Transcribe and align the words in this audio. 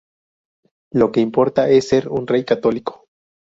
Lo 0.91 1.11
que 1.11 1.19
importa 1.19 1.69
es 1.69 1.89
ser 1.89 2.09
un 2.09 2.25
rey 2.25 2.43
católico"". 2.43 3.05